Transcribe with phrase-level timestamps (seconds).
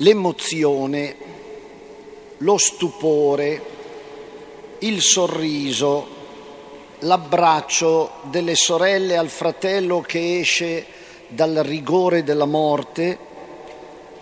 [0.00, 1.16] l'emozione,
[2.38, 3.62] lo stupore,
[4.80, 6.16] il sorriso,
[7.00, 10.86] l'abbraccio delle sorelle al fratello che esce
[11.28, 13.26] dal rigore della morte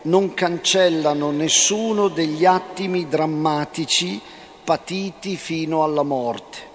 [0.03, 4.21] non cancellano nessuno degli attimi drammatici
[4.65, 6.75] patiti fino alla morte.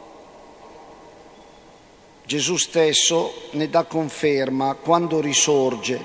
[2.26, 6.00] Gesù stesso ne dà conferma quando risorge,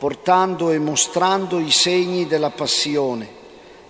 [0.00, 3.28] portando e mostrando i segni della passione,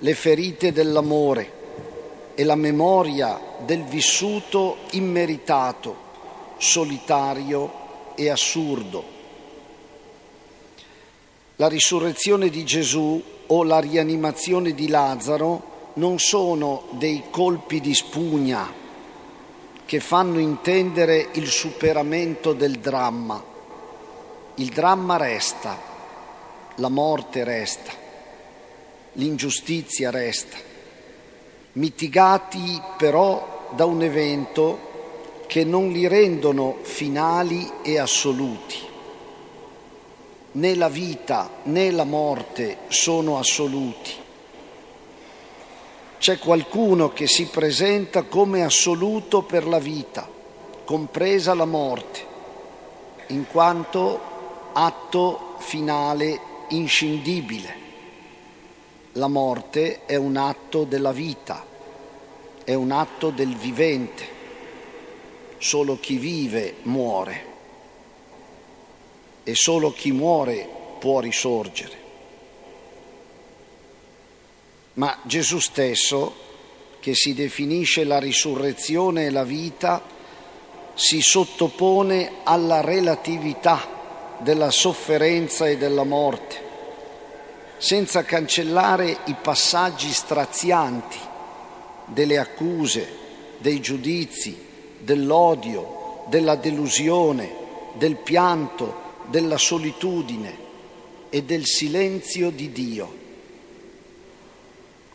[0.01, 5.95] le ferite dell'amore e la memoria del vissuto immeritato,
[6.57, 7.73] solitario
[8.17, 9.05] e assurdo.
[11.55, 18.69] La risurrezione di Gesù o la rianimazione di Lazzaro non sono dei colpi di spugna
[19.87, 23.41] che fanno intendere il superamento del dramma.
[24.57, 25.90] Il dramma resta,
[26.77, 27.93] la morte resta,
[29.15, 30.57] l'ingiustizia resta,
[31.73, 34.89] mitigati però da un evento
[35.47, 38.89] che non li rendono finali e assoluti.
[40.53, 44.29] Né la vita né la morte sono assoluti
[46.21, 50.29] c'è qualcuno che si presenta come assoluto per la vita,
[50.85, 52.27] compresa la morte,
[53.29, 54.21] in quanto
[54.75, 56.41] atto finale
[56.71, 57.89] inscindibile.
[59.13, 61.65] La morte è un atto della vita,
[62.65, 64.39] è un atto del vivente.
[65.59, 67.47] Solo chi vive muore
[69.45, 70.69] e solo chi muore
[70.99, 72.01] può risorgere.
[75.01, 76.49] ma Gesù stesso,
[77.01, 80.03] che si definisce la risurrezione e la vita,
[80.93, 84.00] si sottopone alla relatività
[84.41, 86.69] della sofferenza e della morte,
[87.79, 91.19] senza cancellare i passaggi strazianti
[92.07, 93.19] delle accuse,
[93.59, 94.57] dei giudizi,
[94.99, 97.51] dell'odio, della delusione,
[97.95, 100.69] del pianto, della solitudine
[101.31, 103.21] e del silenzio di Dio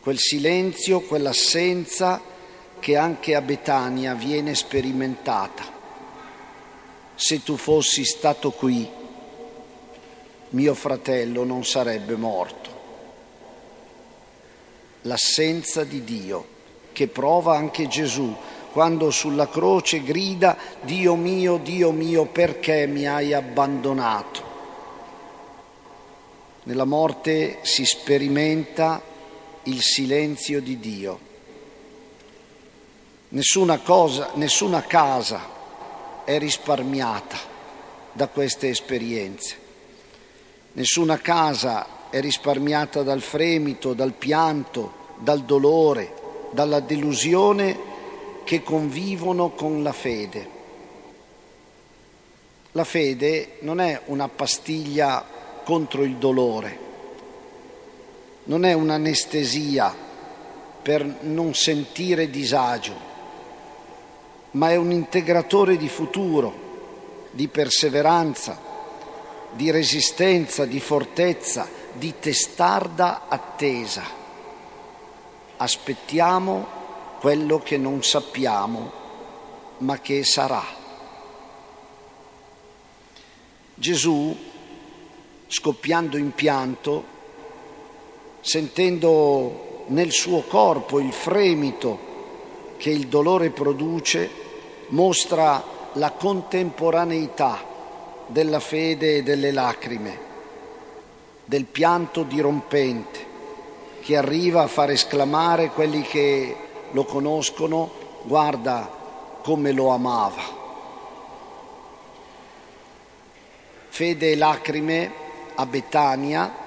[0.06, 2.22] quel silenzio, quell'assenza
[2.78, 5.64] che anche a Betania viene sperimentata.
[7.16, 8.88] Se tu fossi stato qui,
[10.56, 12.70] mio fratello non sarebbe morto.
[15.02, 16.54] L'assenza di Dio
[16.94, 18.34] che prova anche Gesù
[18.72, 24.54] quando sulla croce grida Dio mio, Dio mio, perché mi hai abbandonato?
[26.64, 29.02] Nella morte si sperimenta
[29.64, 31.20] il silenzio di Dio.
[33.30, 35.54] Nessuna, cosa, nessuna casa
[36.24, 37.38] è risparmiata
[38.14, 39.65] da queste esperienze.
[40.78, 46.14] Nessuna casa è risparmiata dal fremito, dal pianto, dal dolore,
[46.52, 47.78] dalla delusione
[48.44, 50.50] che convivono con la fede.
[52.74, 55.26] La fede non è una pastiglia
[55.64, 56.80] contro il dolore,
[58.44, 59.96] non è un'anestesia
[60.82, 62.96] per non sentire disagio,
[64.52, 66.54] ma è un integratore di futuro,
[67.32, 68.65] di perseveranza,
[69.56, 74.04] di resistenza, di fortezza, di testarda attesa.
[75.56, 76.68] Aspettiamo
[77.22, 78.92] quello che non sappiamo,
[79.78, 80.62] ma che sarà.
[83.76, 84.36] Gesù,
[85.48, 87.14] scoppiando in pianto,
[88.42, 94.30] sentendo nel suo corpo il fremito che il dolore produce,
[94.90, 95.64] mostra
[95.94, 97.75] la contemporaneità
[98.28, 100.20] della fede e delle lacrime,
[101.46, 103.34] del pianto dirompente
[104.02, 106.56] che arriva a far esclamare quelli che
[106.92, 107.92] lo conoscono,
[108.24, 108.90] guarda
[109.42, 110.64] come lo amava.
[113.90, 115.12] Fede e lacrime
[115.56, 116.64] a Betania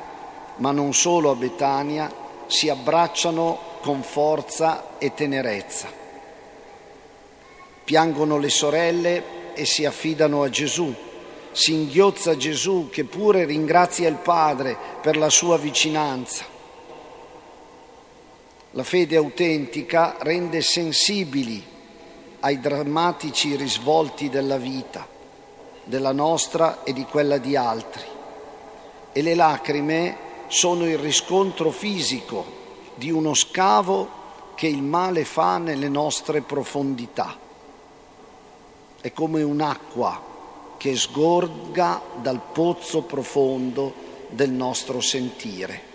[0.58, 2.12] ma non solo a Betania,
[2.46, 5.88] si abbracciano con forza e tenerezza.
[7.84, 10.92] Piangono le sorelle e si affidano a Gesù.
[11.58, 16.44] Si inghiozza Gesù che pure ringrazia il Padre per la sua vicinanza.
[18.70, 21.60] La fede autentica rende sensibili
[22.38, 25.04] ai drammatici risvolti della vita,
[25.82, 28.04] della nostra e di quella di altri.
[29.10, 30.16] E le lacrime
[30.46, 32.44] sono il riscontro fisico
[32.94, 34.08] di uno scavo
[34.54, 37.36] che il male fa nelle nostre profondità.
[39.00, 40.27] È come un'acqua
[40.78, 43.92] che sgorga dal pozzo profondo
[44.30, 45.86] del nostro sentire.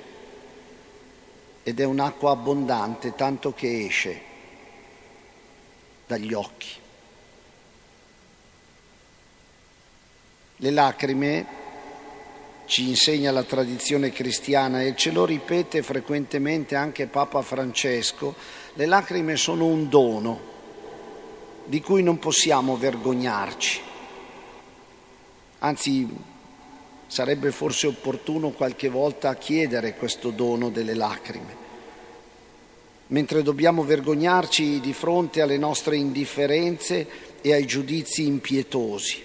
[1.63, 4.21] ed è un'acqua abbondante tanto che esce
[6.06, 6.68] dagli occhi.
[10.57, 11.62] Le lacrime,
[12.65, 18.36] ci insegna la tradizione cristiana e ce lo ripete frequentemente anche Papa Francesco,
[18.74, 20.51] le lacrime sono un dono
[21.65, 23.91] di cui non possiamo vergognarci.
[25.65, 26.06] Anzi,
[27.07, 31.56] sarebbe forse opportuno qualche volta chiedere questo dono delle lacrime,
[33.07, 37.07] mentre dobbiamo vergognarci di fronte alle nostre indifferenze
[37.39, 39.24] e ai giudizi impietosi.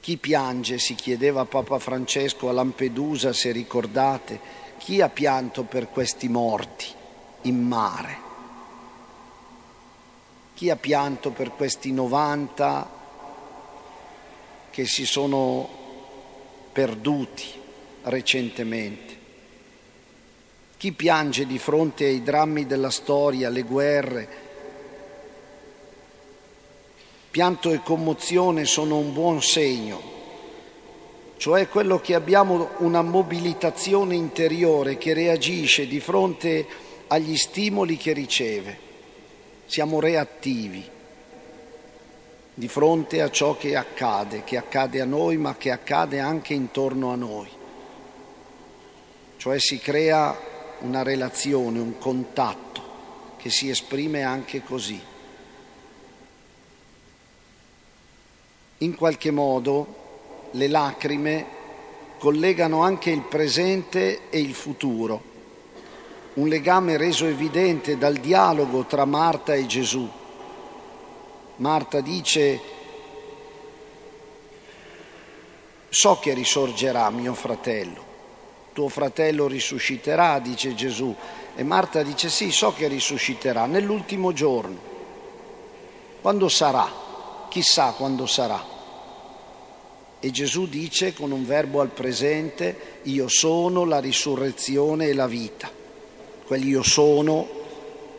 [0.00, 4.40] Chi piange, si chiedeva Papa Francesco a Lampedusa, se ricordate,
[4.76, 6.86] chi ha pianto per questi morti
[7.42, 8.18] in mare?
[10.54, 13.02] Chi ha pianto per questi 90
[14.74, 15.68] che si sono
[16.72, 17.46] perduti
[18.02, 19.16] recentemente?
[20.76, 24.28] Chi piange di fronte ai drammi della storia, le guerre,
[27.30, 30.00] Pianto e commozione sono un buon segno,
[31.36, 36.64] cioè quello che abbiamo una mobilitazione interiore che reagisce di fronte
[37.08, 38.78] agli stimoli che riceve.
[39.66, 40.93] Siamo reattivi
[42.54, 47.10] di fronte a ciò che accade, che accade a noi ma che accade anche intorno
[47.10, 47.48] a noi.
[49.36, 50.38] Cioè si crea
[50.80, 52.82] una relazione, un contatto
[53.36, 55.00] che si esprime anche così.
[58.78, 60.02] In qualche modo
[60.52, 61.46] le lacrime
[62.18, 65.32] collegano anche il presente e il futuro,
[66.34, 70.08] un legame reso evidente dal dialogo tra Marta e Gesù.
[71.56, 72.60] Marta dice,
[75.88, 78.04] so che risorgerà mio fratello,
[78.72, 81.14] tuo fratello risusciterà, dice Gesù.
[81.54, 84.92] E Marta dice sì, so che risusciterà nell'ultimo giorno.
[86.20, 86.90] Quando sarà?
[87.48, 88.72] Chissà quando sarà.
[90.18, 95.70] E Gesù dice con un verbo al presente, io sono la risurrezione e la vita.
[96.44, 97.62] Quel io sono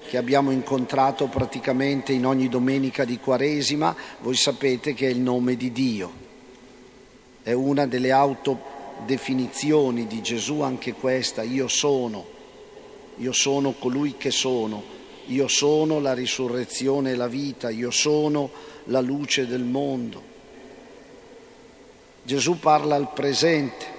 [0.07, 5.55] che abbiamo incontrato praticamente in ogni domenica di Quaresima, voi sapete che è il nome
[5.55, 6.23] di Dio.
[7.41, 12.25] È una delle autodefinizioni di Gesù anche questa, io sono,
[13.17, 14.83] io sono colui che sono,
[15.27, 18.49] io sono la risurrezione e la vita, io sono
[18.85, 20.33] la luce del mondo.
[22.23, 23.94] Gesù parla al presente.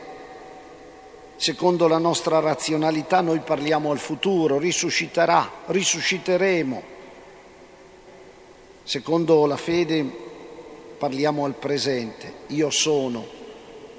[1.36, 6.82] Secondo la nostra razionalità noi parliamo al futuro, risusciterà, risusciteremo.
[8.82, 10.02] Secondo la fede
[10.96, 13.26] parliamo al presente, io sono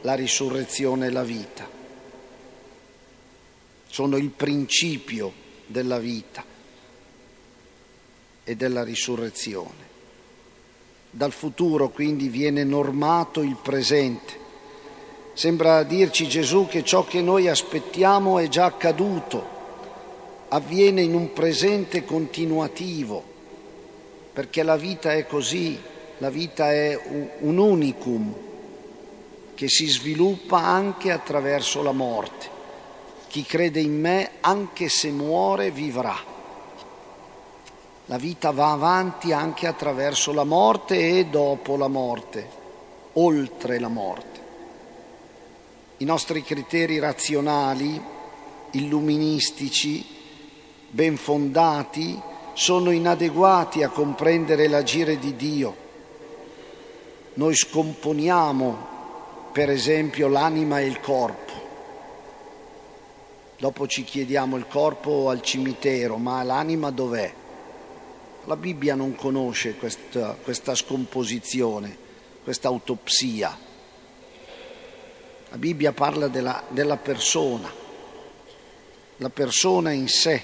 [0.01, 1.69] la risurrezione e la vita.
[3.87, 5.31] Sono il principio
[5.67, 6.43] della vita
[8.43, 9.85] e della risurrezione.
[11.11, 14.45] Dal futuro quindi viene normato il presente.
[15.37, 19.45] Sembra dirci Gesù che ciò che noi aspettiamo è già accaduto,
[20.47, 23.23] avviene in un presente continuativo,
[24.33, 25.79] perché la vita è così,
[26.17, 26.99] la vita è
[27.41, 28.33] un unicum
[29.53, 32.49] che si sviluppa anche attraverso la morte.
[33.27, 36.17] Chi crede in me, anche se muore, vivrà.
[38.05, 42.49] La vita va avanti anche attraverso la morte e dopo la morte,
[43.13, 44.46] oltre la morte.
[45.99, 47.99] I nostri criteri razionali,
[48.71, 50.05] illuministici,
[50.89, 52.19] ben fondati,
[52.53, 55.75] sono inadeguati a comprendere l'agire di Dio.
[57.33, 58.87] Noi scomponiamo,
[59.51, 61.53] per esempio, l'anima e il corpo.
[63.57, 67.33] Dopo ci chiediamo il corpo al cimitero, ma l'anima dov'è?
[68.45, 71.97] La Bibbia non conosce questa, questa scomposizione,
[72.43, 73.65] questa autopsia.
[75.49, 77.71] La Bibbia parla della, della persona,
[79.17, 80.43] la persona in sé.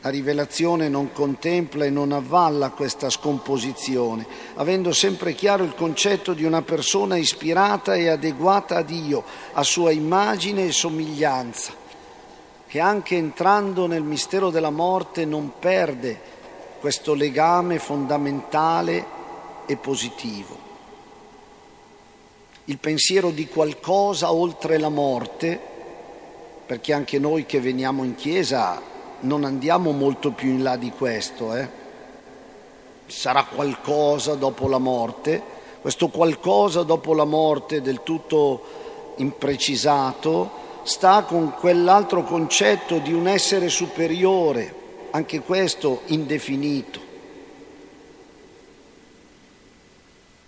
[0.00, 6.44] La rivelazione non contempla e non avvalla questa scomposizione, avendo sempre chiaro il concetto di
[6.44, 11.86] una persona ispirata e adeguata a Dio, a sua immagine e somiglianza
[12.68, 16.20] che anche entrando nel mistero della morte non perde
[16.80, 19.06] questo legame fondamentale
[19.64, 20.67] e positivo.
[22.68, 25.58] Il pensiero di qualcosa oltre la morte,
[26.66, 28.78] perché anche noi che veniamo in chiesa
[29.20, 31.66] non andiamo molto più in là di questo, eh?
[33.06, 35.42] sarà qualcosa dopo la morte,
[35.80, 40.50] questo qualcosa dopo la morte del tutto imprecisato
[40.82, 44.74] sta con quell'altro concetto di un essere superiore,
[45.12, 47.00] anche questo indefinito,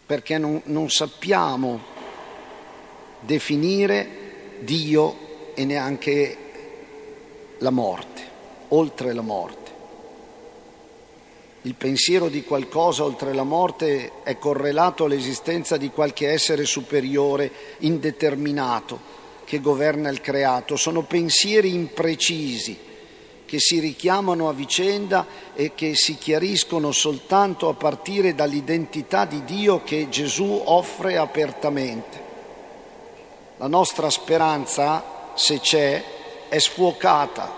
[0.05, 1.97] perché non, non sappiamo
[3.21, 4.09] definire
[4.61, 6.37] Dio e neanche
[7.59, 8.23] la morte,
[8.69, 9.59] oltre la morte.
[11.63, 17.51] Il pensiero di qualcosa oltre la morte è correlato all'esistenza di qualche essere superiore
[17.81, 18.99] indeterminato
[19.45, 20.77] che governa il creato.
[20.77, 22.79] Sono pensieri imprecisi
[23.45, 29.83] che si richiamano a vicenda e che si chiariscono soltanto a partire dall'identità di Dio
[29.83, 32.30] che Gesù offre apertamente.
[33.61, 36.03] La nostra speranza, se c'è,
[36.49, 37.53] è sfuocata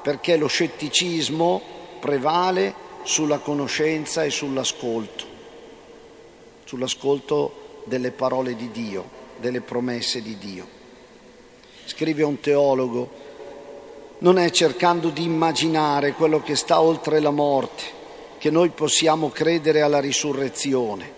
[0.00, 1.60] perché lo scetticismo
[1.98, 5.24] prevale sulla conoscenza e sull'ascolto,
[6.62, 9.04] sull'ascolto delle parole di Dio,
[9.38, 10.64] delle promesse di Dio.
[11.86, 13.10] Scrive un teologo,
[14.18, 17.82] non è cercando di immaginare quello che sta oltre la morte
[18.38, 21.12] che noi possiamo credere alla risurrezione,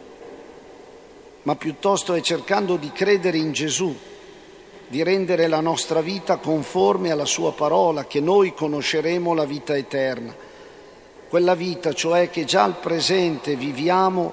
[1.48, 3.96] ma piuttosto è cercando di credere in Gesù,
[4.86, 10.34] di rendere la nostra vita conforme alla sua parola, che noi conosceremo la vita eterna
[11.26, 14.30] quella vita, cioè che già al presente viviamo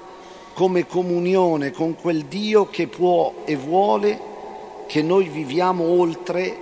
[0.52, 4.20] come comunione con quel Dio che può e vuole
[4.86, 6.58] che noi viviamo oltre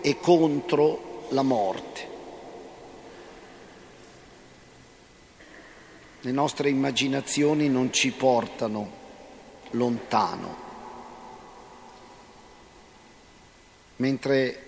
[0.00, 2.08] e contro la morte.
[6.22, 9.01] Le nostre immaginazioni non ci portano
[9.72, 10.56] lontano,
[13.96, 14.66] mentre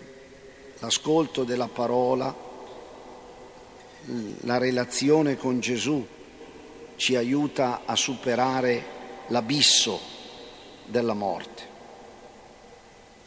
[0.78, 2.34] l'ascolto della parola
[4.40, 6.06] la relazione con Gesù
[6.96, 8.84] ci aiuta a superare
[9.28, 9.98] l'abisso
[10.86, 11.72] della morte.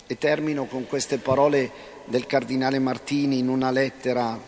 [0.05, 4.39] E termino con queste parole del cardinale Martini in una lettera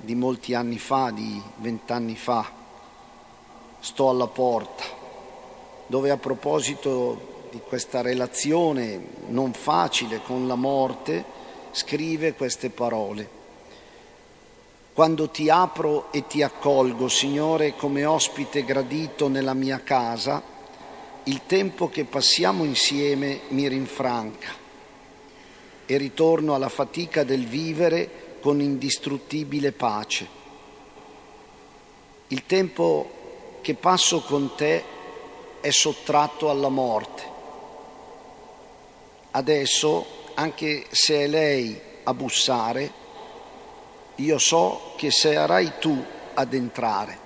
[0.00, 2.64] di molti anni fa, di vent'anni fa,
[3.78, 4.84] Sto alla porta,
[5.86, 11.24] dove a proposito di questa relazione non facile con la morte
[11.72, 13.36] scrive queste parole
[14.96, 20.42] quando ti apro e ti accolgo, Signore, come ospite gradito nella mia casa,
[21.24, 24.48] il tempo che passiamo insieme mi rinfranca
[25.84, 30.26] e ritorno alla fatica del vivere con indistruttibile pace.
[32.28, 34.82] Il tempo che passo con te
[35.66, 37.24] è sottratto alla morte.
[39.32, 42.92] Adesso, anche se è lei a bussare,
[44.14, 46.04] io so che sarai tu
[46.34, 47.18] ad entrare.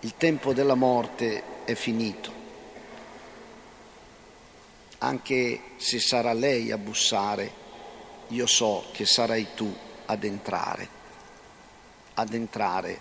[0.00, 2.32] Il tempo della morte è finito,
[4.98, 7.52] anche se sarà lei a bussare,
[8.28, 9.70] io so che sarai tu
[10.06, 10.88] ad entrare,
[12.14, 12.98] ad entrare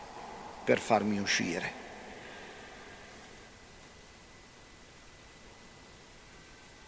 [0.66, 1.85] per farmi uscire.